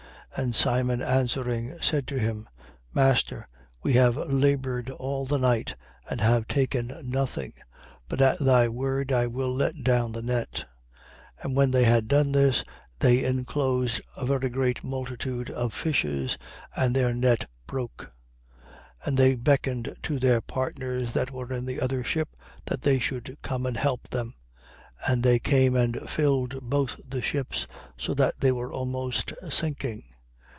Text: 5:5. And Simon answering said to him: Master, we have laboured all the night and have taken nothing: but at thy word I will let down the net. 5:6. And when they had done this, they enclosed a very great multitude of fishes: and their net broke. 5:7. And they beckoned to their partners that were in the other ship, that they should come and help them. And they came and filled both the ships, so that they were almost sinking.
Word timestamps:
5:5. 0.37 0.43
And 0.43 0.55
Simon 0.55 1.01
answering 1.01 1.77
said 1.81 2.07
to 2.07 2.17
him: 2.17 2.47
Master, 2.93 3.49
we 3.83 3.91
have 3.93 4.15
laboured 4.15 4.89
all 4.89 5.25
the 5.25 5.37
night 5.37 5.75
and 6.09 6.21
have 6.21 6.47
taken 6.47 6.93
nothing: 7.03 7.51
but 8.07 8.21
at 8.21 8.39
thy 8.39 8.69
word 8.69 9.11
I 9.11 9.27
will 9.27 9.53
let 9.53 9.83
down 9.83 10.13
the 10.13 10.21
net. 10.21 10.63
5:6. 11.39 11.43
And 11.43 11.55
when 11.57 11.71
they 11.71 11.83
had 11.83 12.07
done 12.07 12.31
this, 12.31 12.63
they 12.99 13.25
enclosed 13.25 13.99
a 14.15 14.25
very 14.25 14.47
great 14.47 14.85
multitude 14.85 15.49
of 15.51 15.73
fishes: 15.73 16.37
and 16.77 16.95
their 16.95 17.13
net 17.13 17.47
broke. 17.67 18.09
5:7. 19.03 19.07
And 19.07 19.17
they 19.17 19.35
beckoned 19.35 19.97
to 20.03 20.17
their 20.17 20.39
partners 20.39 21.11
that 21.11 21.31
were 21.31 21.51
in 21.51 21.65
the 21.65 21.81
other 21.81 22.05
ship, 22.05 22.29
that 22.67 22.83
they 22.83 22.99
should 22.99 23.37
come 23.41 23.65
and 23.65 23.75
help 23.75 24.07
them. 24.07 24.35
And 25.05 25.23
they 25.23 25.39
came 25.39 25.75
and 25.75 26.09
filled 26.09 26.57
both 26.61 26.97
the 27.05 27.21
ships, 27.21 27.67
so 27.97 28.13
that 28.13 28.35
they 28.39 28.53
were 28.53 28.71
almost 28.71 29.33
sinking. 29.49 30.03